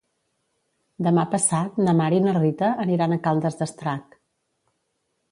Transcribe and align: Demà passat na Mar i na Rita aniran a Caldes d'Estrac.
Demà 1.07 1.25
passat 1.33 1.75
na 1.87 1.93
Mar 1.99 2.07
i 2.19 2.21
na 2.27 2.33
Rita 2.37 2.69
aniran 2.85 3.13
a 3.15 3.19
Caldes 3.27 3.59
d'Estrac. 3.61 4.17